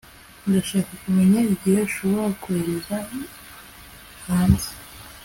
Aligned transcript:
Ndashaka 0.47 0.91
kumenya 1.03 1.39
igihe 1.53 1.77
ushobora 1.87 2.25
kohereza 2.41 2.95
hanze 4.25 4.69